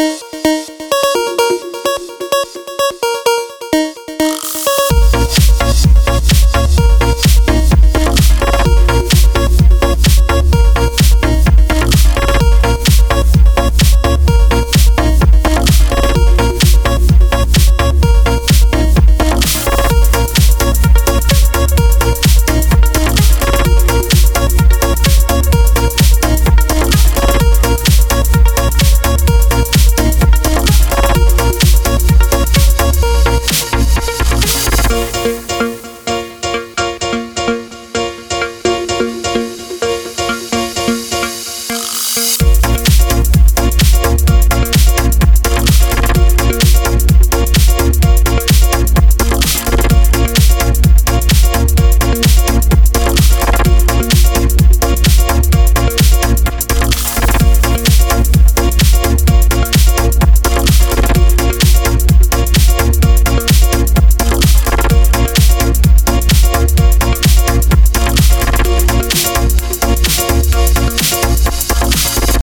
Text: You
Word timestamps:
You 0.00 0.39